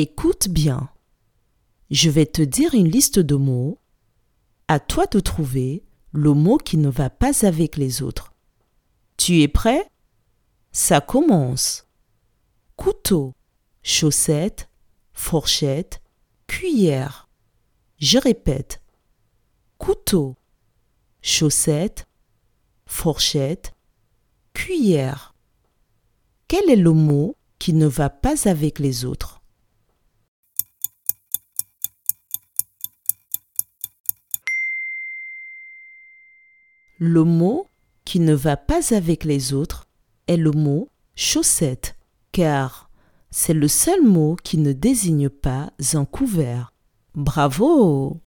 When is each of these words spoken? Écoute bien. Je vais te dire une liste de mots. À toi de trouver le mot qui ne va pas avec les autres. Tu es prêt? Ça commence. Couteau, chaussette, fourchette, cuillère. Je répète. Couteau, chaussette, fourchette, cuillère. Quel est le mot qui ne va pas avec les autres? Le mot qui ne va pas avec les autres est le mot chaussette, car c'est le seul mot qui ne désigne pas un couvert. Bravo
Écoute 0.00 0.48
bien. 0.48 0.90
Je 1.90 2.08
vais 2.08 2.24
te 2.24 2.40
dire 2.40 2.72
une 2.72 2.88
liste 2.88 3.18
de 3.18 3.34
mots. 3.34 3.80
À 4.68 4.78
toi 4.78 5.06
de 5.06 5.18
trouver 5.18 5.82
le 6.12 6.34
mot 6.34 6.56
qui 6.56 6.76
ne 6.76 6.88
va 6.88 7.10
pas 7.10 7.44
avec 7.44 7.76
les 7.76 8.00
autres. 8.00 8.32
Tu 9.16 9.42
es 9.42 9.48
prêt? 9.48 9.90
Ça 10.70 11.00
commence. 11.00 11.88
Couteau, 12.76 13.34
chaussette, 13.82 14.68
fourchette, 15.14 16.00
cuillère. 16.46 17.28
Je 17.96 18.18
répète. 18.18 18.80
Couteau, 19.78 20.36
chaussette, 21.22 22.06
fourchette, 22.86 23.74
cuillère. 24.52 25.34
Quel 26.46 26.70
est 26.70 26.76
le 26.76 26.92
mot 26.92 27.34
qui 27.58 27.72
ne 27.72 27.88
va 27.88 28.10
pas 28.10 28.48
avec 28.48 28.78
les 28.78 29.04
autres? 29.04 29.37
Le 36.98 37.22
mot 37.22 37.66
qui 38.04 38.18
ne 38.18 38.34
va 38.34 38.56
pas 38.56 38.94
avec 38.94 39.22
les 39.22 39.52
autres 39.54 39.86
est 40.26 40.36
le 40.36 40.50
mot 40.50 40.88
chaussette, 41.14 41.96
car 42.32 42.90
c'est 43.30 43.54
le 43.54 43.68
seul 43.68 44.02
mot 44.02 44.36
qui 44.42 44.58
ne 44.58 44.72
désigne 44.72 45.28
pas 45.28 45.72
un 45.94 46.04
couvert. 46.04 46.72
Bravo 47.14 48.20